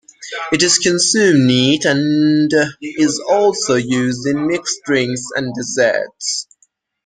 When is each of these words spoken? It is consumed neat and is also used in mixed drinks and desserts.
It 0.51 0.63
is 0.63 0.79
consumed 0.79 1.45
neat 1.45 1.85
and 1.85 2.51
is 2.81 3.19
also 3.19 3.75
used 3.75 4.25
in 4.25 4.47
mixed 4.47 4.81
drinks 4.83 5.21
and 5.35 5.53
desserts. 5.53 6.47